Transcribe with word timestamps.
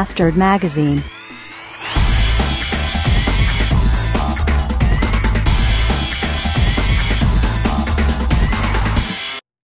Bastard 0.00 0.34
Magazine. 0.34 1.02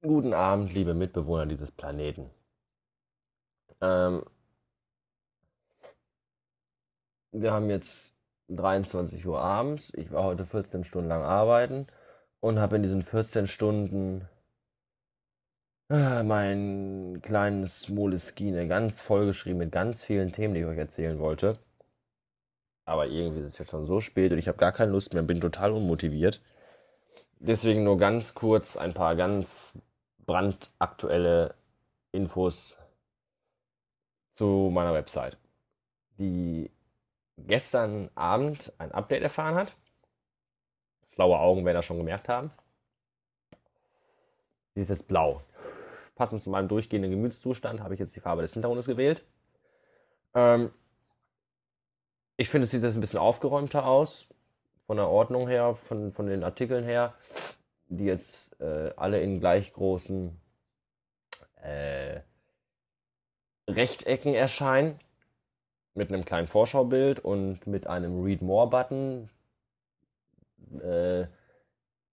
Guten 0.02 0.34
Abend, 0.34 0.74
liebe 0.74 0.92
Mitbewohner 0.92 1.46
dieses 1.46 1.70
Planeten. 1.70 2.28
Ähm, 3.80 4.24
wir 7.32 7.54
haben 7.54 7.70
jetzt 7.70 8.14
23 8.48 9.26
Uhr 9.26 9.40
abends. 9.40 9.90
Ich 9.94 10.12
war 10.12 10.24
heute 10.24 10.44
14 10.44 10.84
Stunden 10.84 11.08
lang 11.08 11.22
arbeiten 11.22 11.86
und 12.40 12.58
habe 12.58 12.76
in 12.76 12.82
diesen 12.82 13.00
14 13.00 13.46
Stunden 13.46 14.28
äh, 15.90 16.22
mein 16.22 17.20
kleines 17.22 17.88
Moleskine 17.88 18.68
ganz 18.68 19.00
vollgeschrieben 19.00 19.58
mit 19.58 19.72
ganz 19.72 20.04
vielen 20.04 20.32
Themen, 20.32 20.54
die 20.54 20.60
ich 20.60 20.66
euch 20.66 20.78
erzählen 20.78 21.18
wollte. 21.18 21.58
Aber 22.84 23.06
irgendwie 23.06 23.40
ist 23.40 23.54
es 23.54 23.58
jetzt 23.58 23.70
schon 23.70 23.86
so 23.86 24.00
spät 24.00 24.32
und 24.32 24.38
ich 24.38 24.48
habe 24.48 24.58
gar 24.58 24.72
keine 24.72 24.92
Lust 24.92 25.12
mehr, 25.12 25.22
bin 25.22 25.40
total 25.40 25.72
unmotiviert. 25.72 26.40
Deswegen 27.38 27.84
nur 27.84 27.98
ganz 27.98 28.34
kurz 28.34 28.76
ein 28.76 28.94
paar 28.94 29.16
ganz 29.16 29.78
brandaktuelle 30.24 31.54
Infos 32.12 32.78
zu 34.34 34.70
meiner 34.72 34.94
Website, 34.94 35.36
die 36.18 36.70
gestern 37.38 38.10
Abend 38.14 38.72
ein 38.78 38.92
Update 38.92 39.22
erfahren 39.22 39.56
hat. 39.56 39.76
Schlaue 41.14 41.38
Augen 41.38 41.64
werden 41.64 41.76
das 41.76 41.84
schon 41.84 41.98
gemerkt 41.98 42.28
haben. 42.28 42.50
Sie 44.74 44.82
ist 44.82 44.90
jetzt 44.90 45.08
blau. 45.08 45.42
Passend 46.16 46.42
zu 46.42 46.50
meinem 46.50 46.66
durchgehenden 46.66 47.10
Gemütszustand 47.10 47.80
habe 47.80 47.94
ich 47.94 48.00
jetzt 48.00 48.16
die 48.16 48.20
Farbe 48.20 48.42
des 48.42 48.54
Hintergrundes 48.54 48.86
gewählt. 48.86 49.22
Ähm, 50.34 50.70
ich 52.38 52.48
finde, 52.48 52.64
es 52.64 52.70
sieht 52.70 52.82
jetzt 52.82 52.94
ein 52.94 53.00
bisschen 53.00 53.20
aufgeräumter 53.20 53.86
aus. 53.86 54.26
Von 54.86 54.96
der 54.96 55.08
Ordnung 55.08 55.46
her, 55.46 55.74
von, 55.74 56.12
von 56.12 56.26
den 56.26 56.42
Artikeln 56.42 56.84
her, 56.84 57.14
die 57.88 58.04
jetzt 58.04 58.58
äh, 58.60 58.92
alle 58.96 59.20
in 59.20 59.40
gleich 59.40 59.72
großen 59.72 60.40
äh, 61.56 62.20
Rechtecken 63.68 64.34
erscheinen. 64.34 64.98
Mit 65.94 66.10
einem 66.10 66.24
kleinen 66.24 66.46
Vorschaubild 66.46 67.20
und 67.20 67.66
mit 67.66 67.86
einem 67.86 68.22
Read 68.22 68.42
More-Button, 68.42 69.30
äh, 70.82 71.26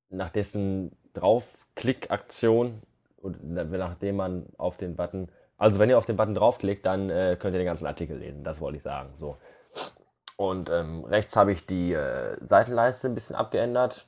nach 0.10 0.30
dessen 0.30 0.96
Draufklick-Aktion 1.14 2.82
nachdem 3.24 4.18
man 4.18 4.46
auf 4.58 4.78
den 4.78 4.96
Button, 4.96 5.30
also 5.58 5.80
wenn 5.80 5.90
ihr 5.90 5.98
auf 5.98 6.06
den 6.06 6.18
Button 6.18 6.36
draufklickt, 6.36 6.86
dann 6.86 7.10
äh, 7.10 7.38
könnt 7.40 7.54
ihr 7.54 7.60
den 7.60 7.66
ganzen 7.66 7.88
Artikel 7.88 8.18
lesen. 8.18 8.44
Das 8.44 8.62
wollte 8.62 8.78
ich 8.78 8.84
sagen. 8.84 9.14
So. 9.16 9.38
Und 10.38 10.70
ähm, 10.70 11.04
rechts 11.06 11.36
habe 11.36 11.52
ich 11.52 11.66
die 11.66 11.94
äh, 11.94 12.38
Seitenleiste 12.46 13.08
ein 13.08 13.16
bisschen 13.16 13.36
abgeändert. 13.36 14.08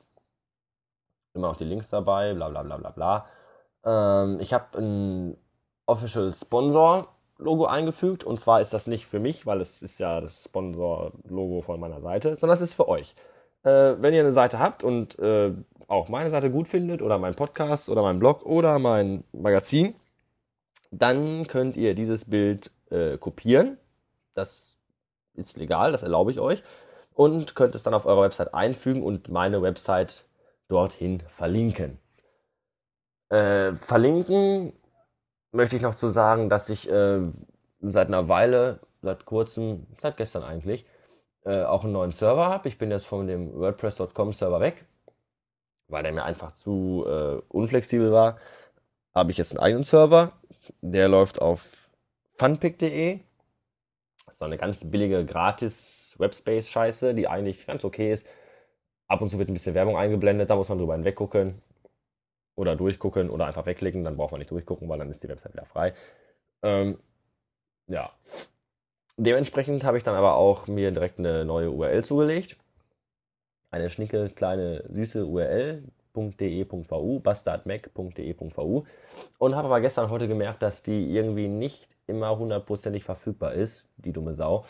Immer 1.34 1.50
noch 1.50 1.58
die 1.58 1.66
Links 1.66 1.90
dabei, 1.90 2.34
bla 2.34 2.50
bla 2.50 2.64
bla 2.64 2.78
bla 2.78 2.90
bla. 2.92 3.26
Ähm, 3.86 4.40
ich 4.40 4.54
habe 4.54 4.78
ein 4.78 5.38
Official 5.86 6.34
Sponsor 6.34 7.08
Logo 7.38 7.66
eingefügt 7.66 8.24
und 8.24 8.40
zwar 8.40 8.62
ist 8.62 8.74
das 8.74 8.88
nicht 8.88 9.06
für 9.06 9.20
mich, 9.20 9.46
weil 9.46 9.60
es 9.60 9.82
ist 9.82 10.00
ja 10.00 10.22
das 10.22 10.46
Sponsor 10.46 11.12
Logo 11.28 11.62
von 11.62 11.80
meiner 11.80 12.02
Seite, 12.02 12.36
sondern 12.38 12.56
es 12.56 12.62
ist 12.62 12.74
für 12.74 12.88
euch. 12.88 13.14
Äh, 13.64 13.96
wenn 14.00 14.14
ihr 14.14 14.22
eine 14.22 14.34
Seite 14.34 14.60
habt 14.60 14.84
und 14.84 15.20
äh, 15.20 15.54
auch 15.88 16.10
meine 16.10 16.30
Seite 16.30 16.50
gut 16.52 16.68
findet 16.68 17.02
oder 17.02 17.18
mein 17.18 17.36
Podcast 17.36 17.90
oder 17.90 18.02
mein 18.02 18.20
Blog 18.20 18.46
oder 18.46 18.80
mein 18.80 19.24
Magazin, 19.32 19.96
dann 20.92 21.48
könnt 21.48 21.76
ihr 21.76 21.96
dieses 21.96 22.26
Bild 22.26 22.72
äh, 22.90 23.18
kopieren. 23.18 23.78
Das 24.34 24.78
ist 25.34 25.58
legal, 25.58 25.92
das 25.92 26.04
erlaube 26.04 26.32
ich 26.32 26.40
euch. 26.40 26.64
Und 27.14 27.56
könnt 27.56 27.76
es 27.76 27.84
dann 27.84 27.94
auf 27.94 28.06
eurer 28.06 28.24
Website 28.24 28.54
einfügen 28.54 29.04
und 29.04 29.30
meine 29.30 29.62
Website 29.62 30.26
dorthin 30.68 31.24
verlinken. 31.38 32.00
Äh, 33.30 33.74
verlinken 33.76 34.74
möchte 35.52 35.76
ich 35.76 35.82
noch 35.82 35.96
zu 35.96 36.10
sagen, 36.10 36.50
dass 36.50 36.70
ich 36.70 36.90
äh, 36.90 37.22
seit 37.82 38.08
einer 38.08 38.28
Weile, 38.28 38.80
seit 39.02 39.26
kurzem, 39.26 39.88
seit 40.02 40.18
gestern 40.18 40.44
eigentlich, 40.44 40.86
äh, 41.46 41.64
auch 41.64 41.84
einen 41.84 41.94
neuen 41.94 42.12
Server 42.12 42.48
habe. 42.48 42.68
Ich 42.68 42.78
bin 42.78 42.92
jetzt 42.92 43.06
von 43.06 43.28
dem 43.28 43.54
WordPress.com 43.54 44.34
Server 44.34 44.60
weg, 44.60 44.86
weil 45.88 46.04
der 46.04 46.14
mir 46.14 46.24
einfach 46.24 46.54
zu 46.54 47.06
äh, 47.08 47.42
unflexibel 47.50 48.12
war. 48.12 48.38
Habe 49.14 49.32
ich 49.32 49.38
jetzt 49.38 49.52
einen 49.52 49.60
eigenen 49.60 49.84
Server, 49.84 50.32
der 50.82 51.08
läuft 51.08 51.42
auf 51.42 51.92
funpick.de. 52.38 53.20
So 54.36 54.46
eine 54.46 54.58
ganz 54.58 54.90
billige 54.92 55.26
gratis 55.26 56.16
Webspace-Scheiße, 56.20 57.14
die 57.14 57.28
eigentlich 57.28 57.66
ganz 57.66 57.86
okay 57.86 58.12
ist. 58.12 58.28
Ab 59.08 59.22
und 59.22 59.30
zu 59.30 59.38
wird 59.40 59.50
ein 59.50 59.54
bisschen 59.54 59.76
Werbung 59.76 59.98
eingeblendet, 59.98 60.50
da 60.50 60.56
muss 60.56 60.68
man 60.68 60.78
drüber 60.78 60.96
hinweggucken 60.96 61.62
oder 62.56 62.76
durchgucken 62.76 63.30
oder 63.30 63.46
einfach 63.46 63.66
wegklicken, 63.66 64.04
dann 64.04 64.18
braucht 64.18 64.32
man 64.32 64.40
nicht 64.40 64.52
durchgucken, 64.52 64.90
weil 64.90 65.00
dann 65.00 65.12
ist 65.12 65.24
die 65.24 65.30
Website 65.30 65.54
wieder 65.54 65.66
frei. 65.66 65.94
Ähm, 66.64 66.98
ja. 67.88 68.12
Dementsprechend 69.18 69.84
habe 69.84 69.98
ich 69.98 70.04
dann 70.04 70.16
aber 70.16 70.36
auch 70.36 70.68
mir 70.68 70.92
direkt 70.92 71.20
eine 71.20 71.46
neue 71.46 71.72
URL 71.72 72.04
zugelegt. 72.04 72.58
Eine 73.76 73.90
schnicke, 73.90 74.30
kleine, 74.30 74.86
süße 74.88 75.26
URL 75.26 75.84
.de.vu, 76.16 77.20
bastardmac.de.vu 77.20 78.86
und 79.38 79.56
habe 79.56 79.66
aber 79.66 79.82
gestern 79.82 80.10
heute 80.10 80.30
gemerkt, 80.30 80.62
dass 80.62 80.82
die 80.82 81.14
irgendwie 81.14 81.50
nicht 81.50 81.90
immer 82.08 82.40
hundertprozentig 82.40 83.04
verfügbar 83.04 83.52
ist, 83.52 83.90
die 83.98 84.14
dumme 84.14 84.34
Sau. 84.34 84.64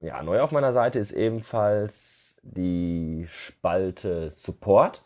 ja, 0.00 0.22
neu 0.22 0.40
auf 0.40 0.52
meiner 0.52 0.72
Seite 0.72 0.98
ist 0.98 1.12
ebenfalls 1.12 2.40
die 2.42 3.26
Spalte 3.28 4.30
Support. 4.30 5.04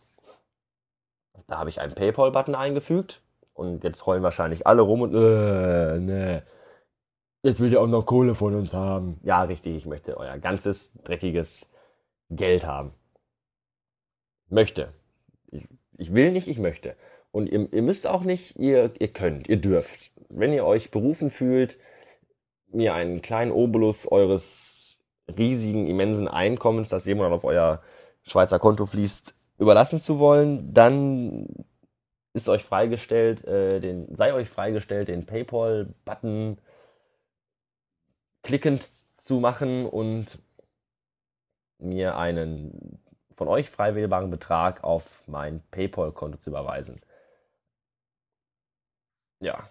Da 1.48 1.58
habe 1.58 1.70
ich 1.70 1.80
einen 1.80 1.96
PayPal-Button 1.96 2.54
eingefügt 2.54 3.23
und 3.54 3.84
jetzt 3.84 4.04
heulen 4.04 4.22
wahrscheinlich 4.22 4.66
alle 4.66 4.82
rum 4.82 5.02
und 5.02 5.14
äh, 5.14 5.98
ne, 5.98 6.42
jetzt 7.42 7.60
will 7.60 7.72
ihr 7.72 7.80
auch 7.80 7.86
noch 7.86 8.04
Kohle 8.04 8.34
von 8.34 8.54
uns 8.54 8.72
haben. 8.72 9.20
Ja, 9.22 9.42
richtig, 9.42 9.76
ich 9.76 9.86
möchte 9.86 10.16
euer 10.16 10.38
ganzes 10.38 10.92
dreckiges 11.04 11.70
Geld 12.30 12.66
haben. 12.66 12.92
Möchte. 14.48 14.92
Ich, 15.50 15.66
ich 15.96 16.12
will 16.12 16.32
nicht, 16.32 16.48
ich 16.48 16.58
möchte. 16.58 16.96
Und 17.30 17.48
ihr, 17.48 17.72
ihr 17.72 17.82
müsst 17.82 18.06
auch 18.06 18.22
nicht, 18.22 18.56
ihr, 18.56 18.92
ihr 18.98 19.08
könnt, 19.08 19.48
ihr 19.48 19.60
dürft. 19.60 20.12
Wenn 20.28 20.52
ihr 20.52 20.64
euch 20.64 20.90
berufen 20.90 21.30
fühlt, 21.30 21.78
mir 22.68 22.94
einen 22.94 23.22
kleinen 23.22 23.52
Obolus 23.52 24.10
eures 24.10 25.00
riesigen, 25.36 25.86
immensen 25.86 26.28
Einkommens, 26.28 26.88
das 26.88 27.06
jemand 27.06 27.32
auf 27.32 27.44
euer 27.44 27.82
Schweizer 28.22 28.58
Konto 28.58 28.86
fließt, 28.86 29.34
überlassen 29.58 29.98
zu 29.98 30.18
wollen, 30.18 30.72
dann 30.72 31.64
ist 32.34 32.48
euch 32.48 32.64
freigestellt, 32.64 33.44
äh, 33.44 33.80
den, 33.80 34.14
sei 34.14 34.34
euch 34.34 34.50
freigestellt, 34.50 35.08
den 35.08 35.24
PayPal-Button 35.24 36.58
klickend 38.42 38.90
zu 39.18 39.40
machen 39.40 39.86
und 39.86 40.38
mir 41.78 42.16
einen 42.16 43.00
von 43.32 43.48
euch 43.48 43.70
frei 43.70 43.94
wählbaren 43.94 44.30
Betrag 44.30 44.84
auf 44.84 45.26
mein 45.26 45.62
PayPal-Konto 45.70 46.38
zu 46.38 46.50
überweisen. 46.50 47.00
Ja, 49.40 49.68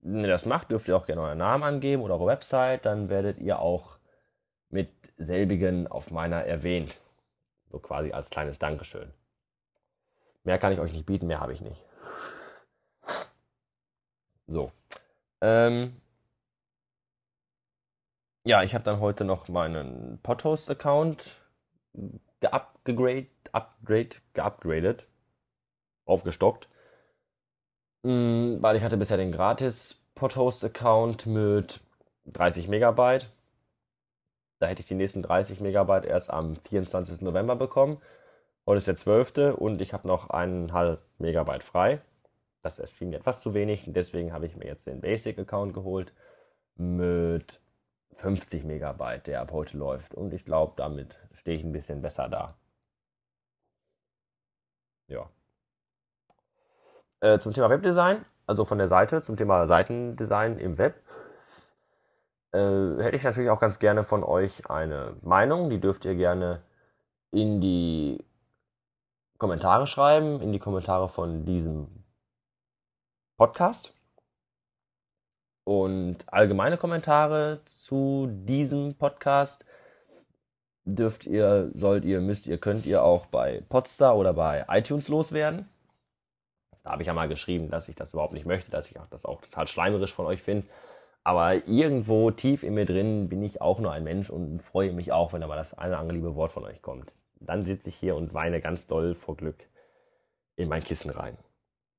wenn 0.00 0.20
ihr 0.20 0.28
das 0.28 0.46
macht, 0.46 0.70
dürft 0.70 0.88
ihr 0.88 0.96
auch 0.96 1.06
gerne 1.06 1.22
euren 1.22 1.38
Namen 1.38 1.64
angeben 1.64 2.02
oder 2.02 2.14
eure 2.14 2.26
Website, 2.26 2.84
dann 2.86 3.08
werdet 3.08 3.38
ihr 3.38 3.58
auch 3.58 3.98
mit 4.68 4.90
selbigen 5.16 5.86
auf 5.86 6.10
meiner 6.10 6.44
erwähnt. 6.44 7.00
So 7.70 7.78
quasi 7.78 8.12
als 8.12 8.30
kleines 8.30 8.58
Dankeschön. 8.58 9.12
Mehr 10.46 10.58
kann 10.58 10.72
ich 10.72 10.78
euch 10.78 10.92
nicht 10.92 11.06
bieten, 11.06 11.26
mehr 11.26 11.40
habe 11.40 11.52
ich 11.52 11.60
nicht. 11.60 11.82
So. 14.46 14.70
Ähm, 15.40 16.00
ja, 18.44 18.62
ich 18.62 18.74
habe 18.74 18.84
dann 18.84 19.00
heute 19.00 19.24
noch 19.24 19.48
meinen 19.48 20.20
Podhost-Account 20.22 21.36
geupgrade, 22.38 23.26
upgrade, 23.50 24.10
geupgradet. 24.34 25.08
aufgestockt. 26.04 26.68
Mm, 28.04 28.62
weil 28.62 28.76
ich 28.76 28.84
hatte 28.84 28.96
bisher 28.96 29.16
den 29.16 29.32
gratis 29.32 30.06
Podhost-Account 30.14 31.26
mit 31.26 31.80
30 32.26 32.68
Megabyte. 32.68 33.32
Da 34.60 34.68
hätte 34.68 34.82
ich 34.82 34.86
die 34.86 34.94
nächsten 34.94 35.22
30 35.22 35.60
Megabyte 35.60 36.04
erst 36.04 36.30
am 36.30 36.54
24. 36.54 37.20
November 37.22 37.56
bekommen. 37.56 38.00
Heute 38.68 38.78
ist 38.78 38.88
der 38.88 38.96
12. 38.96 39.54
und 39.56 39.80
ich 39.80 39.92
habe 39.92 40.08
noch 40.08 40.30
eineinhalb 40.30 41.00
Megabyte 41.18 41.62
frei. 41.62 42.00
Das 42.62 42.80
erschien 42.80 43.12
etwas 43.12 43.40
zu 43.40 43.54
wenig, 43.54 43.84
deswegen 43.86 44.32
habe 44.32 44.46
ich 44.46 44.56
mir 44.56 44.66
jetzt 44.66 44.88
den 44.88 45.00
Basic-Account 45.00 45.72
geholt 45.72 46.12
mit 46.74 47.60
50 48.16 48.64
Megabyte, 48.64 49.28
der 49.28 49.42
ab 49.42 49.52
heute 49.52 49.78
läuft. 49.78 50.16
Und 50.16 50.34
ich 50.34 50.44
glaube, 50.44 50.72
damit 50.76 51.14
stehe 51.34 51.56
ich 51.56 51.62
ein 51.62 51.70
bisschen 51.70 52.02
besser 52.02 52.28
da. 52.28 52.56
Ja. 55.06 55.30
Äh, 57.20 57.38
zum 57.38 57.52
Thema 57.52 57.70
Webdesign, 57.70 58.24
also 58.46 58.64
von 58.64 58.78
der 58.78 58.88
Seite, 58.88 59.22
zum 59.22 59.36
Thema 59.36 59.68
Seitendesign 59.68 60.58
im 60.58 60.76
Web, 60.76 61.00
äh, 62.50 62.58
hätte 62.58 63.14
ich 63.14 63.22
natürlich 63.22 63.50
auch 63.50 63.60
ganz 63.60 63.78
gerne 63.78 64.02
von 64.02 64.24
euch 64.24 64.68
eine 64.68 65.16
Meinung. 65.22 65.70
Die 65.70 65.80
dürft 65.80 66.04
ihr 66.04 66.16
gerne 66.16 66.64
in 67.30 67.60
die 67.60 68.24
Kommentare 69.38 69.86
schreiben, 69.86 70.40
in 70.40 70.52
die 70.52 70.58
Kommentare 70.58 71.08
von 71.08 71.44
diesem 71.44 72.04
Podcast. 73.36 73.92
Und 75.64 76.18
allgemeine 76.32 76.76
Kommentare 76.76 77.60
zu 77.64 78.28
diesem 78.30 78.94
Podcast 78.94 79.64
dürft 80.84 81.26
ihr, 81.26 81.70
sollt 81.74 82.04
ihr, 82.04 82.20
müsst 82.20 82.46
ihr, 82.46 82.58
könnt 82.58 82.86
ihr 82.86 83.02
auch 83.02 83.26
bei 83.26 83.62
Podstar 83.68 84.16
oder 84.16 84.32
bei 84.32 84.64
iTunes 84.68 85.08
loswerden. 85.08 85.68
Da 86.84 86.92
habe 86.92 87.02
ich 87.02 87.08
ja 87.08 87.14
mal 87.14 87.28
geschrieben, 87.28 87.68
dass 87.68 87.88
ich 87.88 87.96
das 87.96 88.12
überhaupt 88.12 88.32
nicht 88.32 88.46
möchte, 88.46 88.70
dass 88.70 88.88
ich 88.90 88.98
auch 88.98 89.08
das 89.08 89.24
auch 89.24 89.42
total 89.42 89.66
schleimerisch 89.66 90.14
von 90.14 90.26
euch 90.26 90.42
finde. 90.42 90.68
Aber 91.24 91.66
irgendwo 91.66 92.30
tief 92.30 92.62
in 92.62 92.74
mir 92.74 92.84
drin 92.84 93.28
bin 93.28 93.42
ich 93.42 93.60
auch 93.60 93.80
nur 93.80 93.90
ein 93.90 94.04
Mensch 94.04 94.30
und 94.30 94.62
freue 94.62 94.92
mich 94.92 95.10
auch, 95.10 95.32
wenn 95.32 95.42
aber 95.42 95.56
das 95.56 95.74
eine 95.74 95.98
andere 95.98 96.16
liebe 96.16 96.36
Wort 96.36 96.52
von 96.52 96.64
euch 96.64 96.80
kommt. 96.80 97.12
Dann 97.40 97.64
sitze 97.64 97.88
ich 97.88 97.96
hier 97.96 98.16
und 98.16 98.34
weine 98.34 98.60
ganz 98.60 98.86
doll 98.86 99.14
vor 99.14 99.36
Glück 99.36 99.68
in 100.56 100.68
mein 100.68 100.82
Kissen 100.82 101.10
rein. 101.10 101.36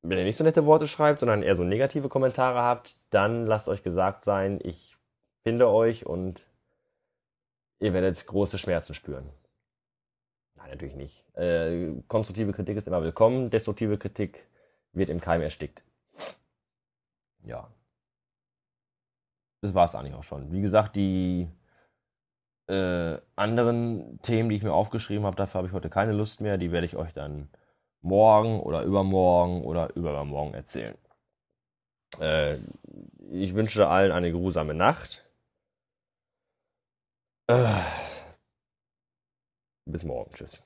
Wenn 0.01 0.17
ihr 0.17 0.23
nicht 0.23 0.37
so 0.37 0.43
nette 0.43 0.65
Worte 0.65 0.87
schreibt, 0.87 1.19
sondern 1.19 1.43
eher 1.43 1.55
so 1.55 1.63
negative 1.63 2.09
Kommentare 2.09 2.59
habt, 2.59 2.97
dann 3.13 3.45
lasst 3.45 3.69
euch 3.69 3.83
gesagt 3.83 4.25
sein, 4.25 4.59
ich 4.63 4.95
finde 5.43 5.67
euch 5.69 6.05
und 6.05 6.41
ihr 7.79 7.93
werdet 7.93 8.25
große 8.25 8.57
Schmerzen 8.57 8.93
spüren. 8.93 9.29
Nein, 10.55 10.69
natürlich 10.71 10.95
nicht. 10.95 11.23
Äh, 11.35 11.93
konstruktive 12.07 12.51
Kritik 12.53 12.77
ist 12.77 12.87
immer 12.87 13.03
willkommen, 13.03 13.49
destruktive 13.49 13.97
Kritik 13.97 14.47
wird 14.93 15.09
im 15.09 15.21
Keim 15.21 15.41
erstickt. 15.41 15.83
Ja. 17.43 17.71
Das 19.61 19.73
war 19.73 19.85
es 19.85 19.95
eigentlich 19.95 20.15
auch 20.15 20.23
schon. 20.23 20.51
Wie 20.51 20.61
gesagt, 20.61 20.95
die 20.95 21.47
äh, 22.67 23.17
anderen 23.35 24.19
Themen, 24.21 24.49
die 24.49 24.55
ich 24.55 24.63
mir 24.63 24.73
aufgeschrieben 24.73 25.25
habe, 25.25 25.35
dafür 25.35 25.59
habe 25.59 25.67
ich 25.67 25.73
heute 25.73 25.89
keine 25.89 26.11
Lust 26.11 26.41
mehr. 26.41 26.57
Die 26.57 26.71
werde 26.71 26.85
ich 26.85 26.95
euch 26.95 27.13
dann 27.13 27.49
morgen 28.01 28.59
oder 28.59 28.83
übermorgen 28.83 29.63
oder 29.63 29.95
übermorgen 29.95 30.53
erzählen. 30.53 30.95
Äh, 32.19 32.57
ich 33.31 33.53
wünsche 33.53 33.87
allen 33.87 34.11
eine 34.11 34.31
geruhsame 34.31 34.73
Nacht. 34.73 35.25
Äh, 37.47 37.81
bis 39.85 40.03
morgen. 40.03 40.31
Tschüss. 40.33 40.63